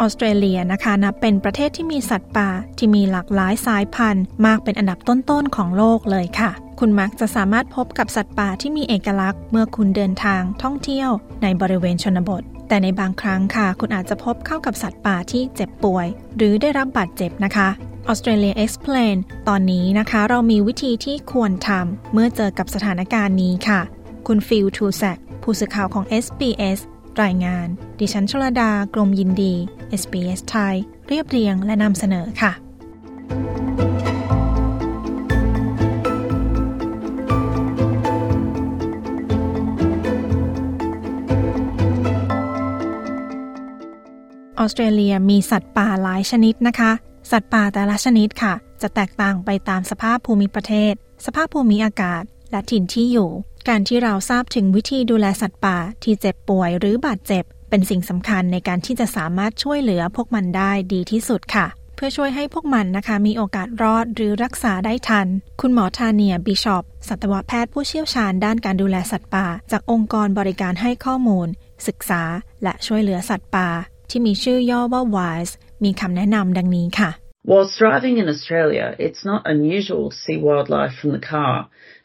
[0.00, 6.50] ออสเตรเลียนะคะนับเป็นประเทศที่มีสัตว์ป่าที่มีหลากหลายสายพันธุ์ มากเป็นอันดับต้นๆของโลกเลยค่ะ
[6.80, 11.10] คุณมักจะสามารถพบกับสัตว์ป่าที่มีเอกลักษณ์ เมื่อคุณเดินทางท่องเที่ยว
[11.42, 16.06] ในบริเวณชนบท แต่ในบางครั้งค่ะ คุณอาจจะพบเข้ากับสัตว์ป่าที่เจ็บป่วย
[16.36, 17.68] หรือได้รับบาดเจ็บนะคะ
[18.10, 19.16] Australia Explain
[19.48, 23.80] ตอนนี้นะคะเรามีวิธีที่ควรทำเมื่อเจอกับสถานการณ์นี้ค่ะ
[24.26, 26.80] คุณฟิลทูแซกผู้สื่อข่าวของ SBS
[27.22, 27.66] รายงาน
[28.00, 29.54] ดิฉันชลดากรมยินดี
[30.00, 30.74] SBS ไทย
[31.08, 32.52] เรียบเรียงและนำเสนอค่ะ
[44.58, 46.92] ออสเตรเลียมีสัตว์ป่าหลายชนิดนะคะ
[47.30, 50.94] สัตว์ป่าแต่ละชนิดค่ะ จะแตกต่างไปตามสภาพภูมิประเทศ
[51.26, 53.30] สภาพภูมิอากาศ และถิ่นที่อยู่
[53.68, 65.26] การที่เราทราบถึงวิธีดูแลสัตว์ป่าที่เจ็บป่วยหรือบาดเจ็บ เป็นสิ่งสำคัญในการที่จะสามารถช่วยเหลือพวกมันได้ดีที่สุดค่ะ เพื่อช่วยให้พวกมันนะคะ มีโอกาสรอดหรือรักษาได้ทัน
[65.60, 71.48] คุณหมอทาเนียบิชอปสัตวแพทย์ผู้เชี่ยวชาญด้านการดูแลสัตว์ป่า จากองค์กรบริการให้ข้อมูล
[71.86, 72.22] ศึกษา
[72.62, 73.68] และช่วยเหลือสัตว์ป่า
[74.10, 75.52] ที่มีชื่อย่อว่า WISE
[75.84, 77.10] มีคำแนะนำดังนี้ค่ะ
[77.50, 81.54] Whilst driving in Australia, it's not unusual to see wildlife from the car,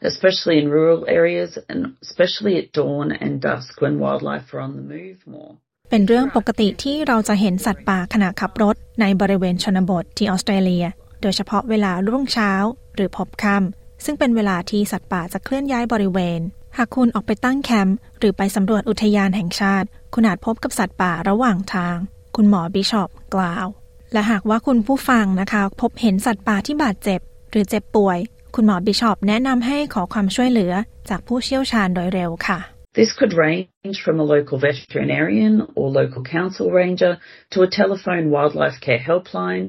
[0.00, 4.86] especially in rural areas and especially at dawn and dusk when wildlife are on the
[4.94, 5.52] move more.
[5.90, 10.86] เป็นเรื่องปกติที่เราจะเห็นสัตว์ป่าขณะขับรถในบริเวณชนบทที่ออสเตรเลีย
[11.22, 12.52] โดยเฉพาะเวลารุ่งเช้า
[12.94, 16.40] หรือพบค่ำซึ่งเป็นเวลาที่สัตว์ป่าจะเคลื่อนย้ายบริเวณ
[16.76, 21.96] หากคุณออกไปตั้งแคมป์หรือไปสำรวจอุทยานแห่งชาติ คุณอาจพบกับสัตว์ป่าระหว่างทาง
[22.36, 23.66] คุณหมอบิชอปกล่าว
[24.14, 27.20] และหากว่าคุณผู้ฟังนะคะ พบเห็นสัตว์ป่าที่บาดเจ็บ
[27.50, 28.18] หรือเจ็บป่วย
[28.54, 30.72] คุณหมอบิชอปแนะนำให้ขอความช่วยเหลือ
[31.08, 32.58] จากผู้เชี่ยวชาญโดยเร็วค่ะ
[32.98, 37.12] This could range from a local veterinarian or local council ranger
[37.52, 39.66] to a telephone wildlife care helpline,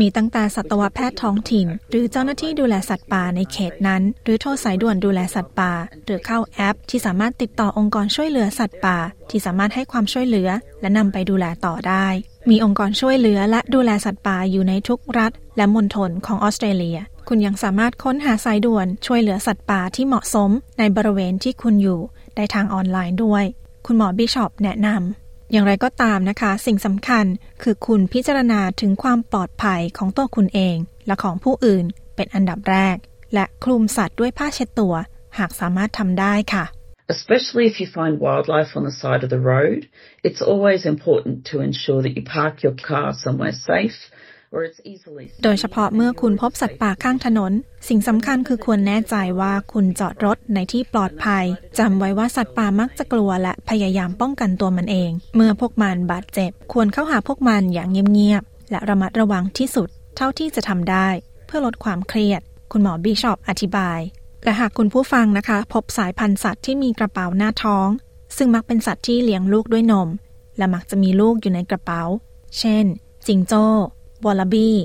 [0.00, 5.72] มีตั้งแต่สัตวแพทย์ท้องถิ่น หรือเจ้าหน้าที่ดูแลสัตว์ป่าในเขตนั้น หรือโทรสายด่วนดูแลสัตว์ป่า
[6.04, 8.98] หรือเข้าแอป ที่สามารถติดต่อองค์กรช่วยเหลือสัตว์ป่า
[9.30, 10.48] ที่สามารถให้ความช่วยเหลือ
[10.80, 12.06] และนำไปดูแลต่อได้
[12.50, 16.98] มีองค์กรช่วยเหลือและดูแลสัตว์ป่าอยู่ในทุกรัฐ และมณฑลของออสเตรเลีย
[17.28, 22.00] คุณยังสามารถค้นหาสายด่วนช่วยเหลือสัตว์ป่าที่เหมาะสม ในบริเวณที่คุณอยู่
[22.36, 23.44] ได้ทางออนไลน์ด้วย
[23.86, 27.26] คุณหมอบิชอปแนะนำ อย่างไรก็ตามนะคะ สิ่งสำคัญ
[27.62, 31.84] คือคุณพิจารณาถึงความปลอดภัยของตัวคุณเอง และของผู้อื่น
[32.16, 32.96] เป็นอันดับแรก
[33.34, 34.94] และคลุมสัตว์ด้วยผ้าเช็ดตัว
[35.38, 36.64] หากสามารถทำได้ค่ะ
[37.16, 39.80] Especially if you find wildlife on the side of the road,
[40.26, 43.98] it's always important to ensure that you park your car somewhere safe
[45.42, 47.52] โดยเฉพาะเมื่อคุณพบสัตว์ป่าข้างถนน
[47.88, 51.44] สิ่งสำคัญคือควรแน่ใจว่าคุณจอดรถในที่ปลอดภัย
[51.78, 61.08] จำไว้ว่าสัตว์ป่ามักจะกลัวและพยายามป้องกันตัวมันเอง เมื่อพวกมันบาดเจ็บ ควรเข้าหาพวกมันอย่างเงียบๆและระมัดระวังที่สุด เท่าที่จะทำได้
[61.46, 62.40] เพื่อลดความเครียด
[62.72, 64.00] คุณหมอบิชอปอธิบาย
[64.44, 67.88] และหากคุณผู้ฟังนะคะ พบสายพันธุ์สัตว์ที่มีกระเป๋าหน้าท้อง
[68.36, 70.08] ซึ่งมักเป็นสัตว์ที่เลี้ยงลูกด้วยนม
[70.58, 72.02] และมักจะมีลูกอยู่ในกระเป๋า
[72.58, 72.84] เช่น
[73.26, 73.66] จิงโจ้
[74.24, 74.76] วอลลาบี้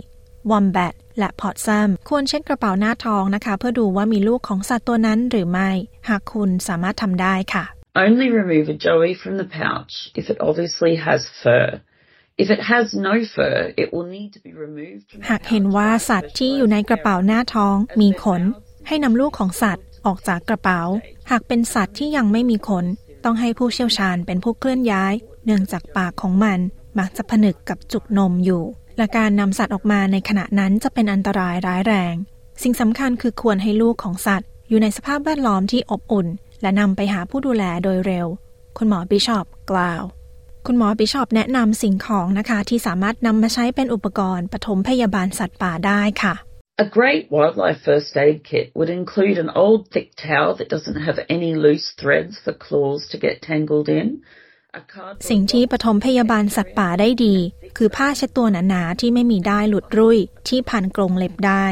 [0.52, 5.70] วอมแบทและพอตซัมควรเช็คกระเป๋าหน้าท้องนะคะ เพื่อดูว่ามีลูกของสัตว์ตัวนั้นหรือไม่
[6.10, 7.66] หากคุณสามารถทำได้ค่ะ
[8.06, 11.68] Only remove a joey from the pouch if it obviously has fur.
[12.44, 18.42] If it has no fur, it will need to be removed from the หากเห็นว่าสัตว์ที่อยู่ในกระเป๋าหน้าท้องมีขน
[18.88, 20.82] ให้นำลูกของสัตว์ออกจากกระเป๋า
[21.32, 22.86] หากเป็นสัตว์ที่ยังไม่มีขน
[23.24, 25.14] ต้องให้ผู้เชี่ยวชาญเป็นผู้เคลื่อนย้าย
[25.46, 26.60] เนื่องจากปากของมัน
[27.00, 28.64] มักจะผนึกกับจุกนมอยู่
[28.98, 32.16] และการนำสัตว์ออกมาในขณะนั้นจะเป็นอันตรายร้ายแรง
[32.64, 36.28] สิ่งสำคัญคือควรให้ลูกของสัตว์ อยู่ในสภาพแวดล้อมที่อบอุ่น
[36.62, 38.28] และนำไปหาผู้ดูแลโดยเร็ว
[38.78, 40.04] คุณหมอบิชอปกล่าว
[40.66, 46.36] คุณหมอบิชอปแนะนำสิ่งของนะคะที่สามารถนำมาใช้เป็นอุปกรณ์ปฐมพยาบาลสัตว์ป่าได้ค่ะ
[46.86, 51.20] A great wildlife first aid kit would include an old thick towel that doesn't have
[51.38, 54.08] any loose threads for claws to get tangled in.
[55.30, 57.36] สิ่งที่ปฐมพยาบาลสัตว์ป่าได้ดี
[57.78, 60.18] คือผ้าเช็ดตัวหนาๆที่ไม่มีได้ายหลุดรุ่ย
[60.48, 61.66] ที่พันกรงเล็บได้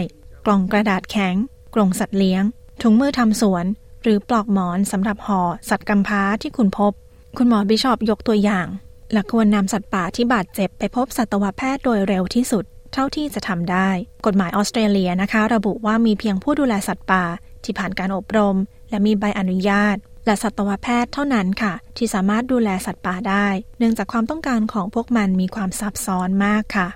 [0.46, 1.36] กล่องกระดาษแข็ง
[1.74, 2.44] กล่องสัตว์เลี้ยง
[2.82, 3.66] ถุงมือทำสวน
[4.04, 6.94] หรือปลอกหมอนสำหรับห่อสัตว์กำพร้าที่คุณพบ
[7.38, 8.68] คุณหมอบิชอปยกตัวอย่าง
[9.14, 12.64] และควรนำสัตว์ป่าที่บาดเจ็บไปพบสัตวแพทย์โดยเร็วที่สุด
[12.94, 13.90] เท่าที่จะทำได้
[14.26, 17.24] กฎหมายออสเตรเลียนะคะ ระบุว่ามีเพียงผู้ดูแลสัตว์ป่า
[17.66, 18.58] ที่ผ่านการอบรม
[18.90, 23.48] และมีใบอนุญาต และสัตวแพทย์เท่านั้นค่ะ ที่สามารถดูแลสัตว์ป่าได้
[23.80, 26.90] เนื่องจากความต้องการของพวกมันมีความซับซ้อนมากค่ะ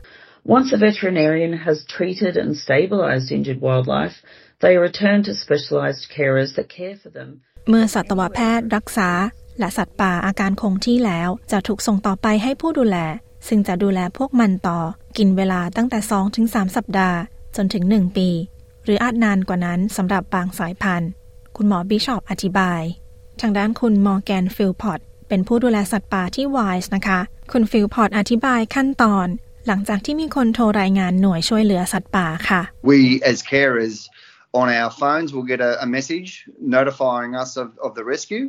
[0.57, 4.15] Once a veterinarian has treated and stabilized injured wildlife,
[4.63, 7.29] they return to specialized carers that care for them.
[7.69, 9.09] เมื่อสัตวแพทย์รักษา
[9.59, 12.97] และสัตว์ป่าอาการคงที่แล้ว จะถูกส่งต่อไปให้ผู้ดูแล
[13.47, 14.79] ซึ่งจะดูแลพวกมันต่อ
[15.18, 16.00] กินเวลาตั้งแต่
[16.38, 17.18] 2-3 สัปดาห์
[17.56, 18.29] จนถึง 1 ปี
[18.83, 21.12] หรืออาจนานกว่านั้นสำหรับบางสายพันธุ์
[21.56, 22.83] คุณหมอบิชอปอธิบาย
[23.42, 25.00] ทางด้านคุณมอร์แกนฟิลพอต
[25.30, 27.19] เป็นผู้ดูแลสัตว์ป่าที่ WIRES นะคะ
[27.51, 29.28] คุณฟิลพอตอธิบายขั้นตอน
[29.68, 32.62] หลังจากที่มีคนโทรรายงานหน่วยช่วยเหลือสัตว์ป่าค่ะ
[32.92, 33.00] We
[33.31, 33.95] as carers
[34.60, 36.30] on our phones will get a, a message
[36.78, 38.45] notifying us of, of the rescue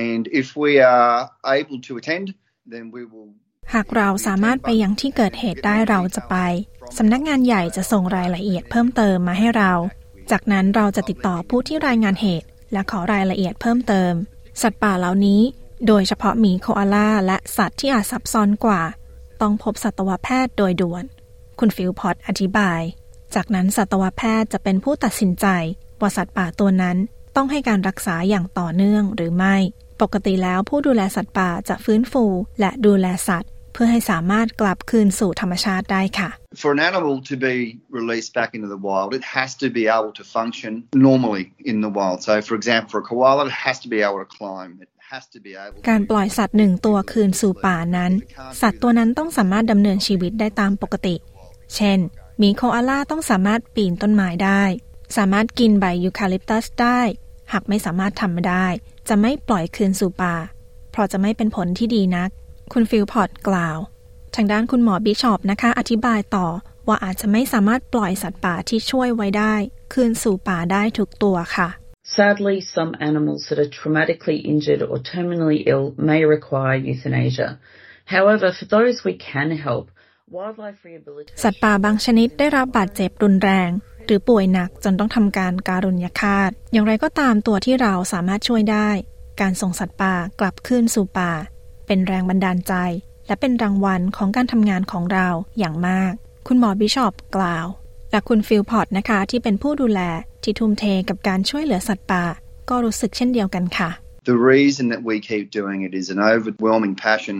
[0.00, 1.16] and if we are
[1.58, 2.26] able to attend
[2.72, 3.30] then we will
[3.74, 6.36] หากเราสามารถไปยังที่เกิดเหตุได้เราจะไป
[6.98, 9.72] สำนักงานใหญ่จะส่งรายละเอียดเพิ่มเติมมาให้เรา
[10.30, 14.12] จากนั้นเราจะติดต่อผู้ที่รายงานเหตุ และขอรายละเอียดเพิ่มเติม
[14.62, 15.42] สัตว์ป่าเหล่านี้
[15.86, 18.82] โดยเฉพาะหมีโคอาล่าและสัตว์ที่อาจซับซ้อนกว่า
[19.40, 21.04] ต้องพบสัตวแพทย์โดยด่วน
[21.58, 22.80] คุณฟิลพอตอธิบาย
[23.34, 25.46] จากนั้นสัตวแพทย์จะเป็นผู้ตัดสินใจ
[26.00, 26.96] ว่าสัตว์ป่าตัวนั้น
[27.36, 29.56] ต้องให้การรักษาอย่างต่อเนื่องหรือไม่
[30.00, 32.24] ปกติแล้วผู้ดูแลสัตว์ป่าจะฟื้นฟู
[32.60, 36.30] และดูแลสัตว์ เพื่อให้สามารถกลับคืนสู่ธรรมชาติได้ค่ะ
[36.62, 37.56] For an animal to be
[37.98, 40.72] released back into the wild, it has to be able to function
[41.08, 42.18] normally in the wild.
[42.28, 44.70] So, for example, for a koala, it has to be able to climb.
[44.84, 48.12] It has to be able การปล่อยสัตว์หนึ่งตัวคืนสู่ป่านั้น
[48.60, 51.14] สัตว์ตัวนั้นต้องสามารถดำเนินชีวิตได้ตามปกติ
[51.76, 51.98] เช่น
[52.38, 54.62] หมีโคอาล่าต้องสามารถปีนต้นไม้ได้
[55.16, 57.00] สามารถกินใบยูคาลิปตัสได้
[57.52, 58.66] หากไม่สามารถทำได้
[59.08, 60.36] จะไม่ปล่อยคืนสู่ป่า
[60.90, 62.30] เพราะจะไม่เป็นผลที่ดีนัก
[62.72, 63.78] คุณฟิลพอร์ตกล่าว
[64.34, 66.46] ทางด้านคุณหมอบิชอปนะคะ อธิบายต่อ
[66.88, 69.54] ว่าอาจจะไม่สามารถปล่อยสัตว์ป่าที่ช่วยไว้ได้
[69.92, 71.68] คืนสู่ป่าได้ทุกตัวค่ะ
[72.16, 77.48] Sadly, some animals that are traumatically injured or terminally ill may require euthanasia.
[78.16, 79.84] However, for those we can help,
[80.36, 83.70] wildlife rehabilitation สัตว์ป่าบางชนิดได้รับบาดเจ็บรุนแรง
[84.06, 88.90] หรือป่วยหนักจนต้องทำการการุญยฆาต อย่างไรก็ตามตัวที่เราสามารถช่วยได้
[89.40, 91.32] การส่งสัตว์ป่ากลับคืนสู่ป่า
[91.92, 92.74] เป็นแรงบันดาลใจ
[93.26, 95.28] และเป็นรางวัลของการทำงานของเรา
[95.58, 96.12] อย่างมาก
[96.46, 97.66] คุณหมอบิชอปกล่าว
[98.10, 100.00] และคุณฟิลพอร์ตนะคะ ที่เป็นผู้ดูแล
[100.42, 102.24] ที่ทุ่มเทกับการช่วยเหลือสัตว์ป่า
[102.70, 103.90] ก็รู้สึกเช่นเดียวกันค่ะ
[104.32, 107.36] The reason that we keep doing it is an overwhelming passion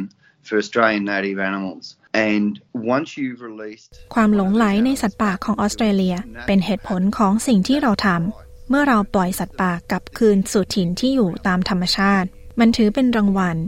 [0.47, 1.85] for Australian native animals.
[2.33, 2.51] And
[2.97, 12.29] once you've released ความหลงใหลในสัตว์ป่าของออสเตรเลีย เป็นเหตุผลของสิ่งที่เราทำเมื่อเราปล่อยสัตว์ป่ากลับคืนสู่ถิ่นที่อยู่ตามธรรมชาติ
[12.61, 13.59] มันถือเป็นรางวัล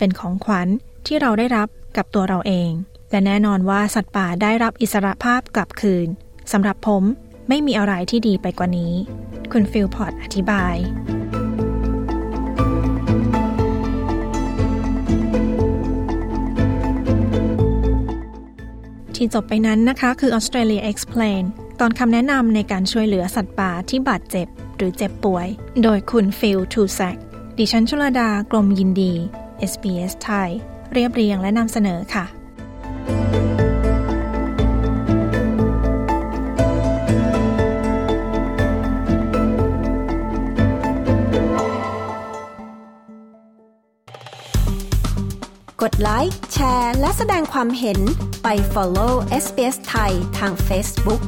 [0.00, 0.68] เป็นของขวัญ
[1.06, 2.70] ที่เราได้รับกับตัวเราเอง
[3.10, 6.08] และแน่นอนว่าสัตว์ป่าได้รับอิสรภาพกลับคืน
[6.52, 7.02] สำหรับผม
[7.48, 8.92] ไม่มีอะไรที่ดีไปกว่านี้
[9.52, 10.76] คุณฟิลพอร์ตอธิบาย
[19.14, 21.42] ที่จบไปนั้นนะคะคือ Australia Explain
[21.80, 25.46] ตอนคำแนะนำในการช่วยเหลือสัตว์ป่าที่บาดเจ็บหรือเจ็บป่วย
[25.82, 27.16] โดยคุณฟิลทูแซก
[27.58, 29.14] ดิฉันชลดากรมยินดี
[29.72, 30.50] SBS ไทย
[30.92, 32.26] เรียบเรียงและนำเสนอค่ะ
[45.82, 48.00] กดไลค์ แชร์ และแสดงความเห็น
[48.42, 49.12] ไป follow
[49.44, 51.22] SBS ไทยทาง Facebook